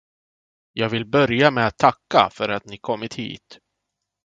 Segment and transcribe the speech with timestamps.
[0.73, 3.59] Jag vill börja med att tacka för att ni kommit hit.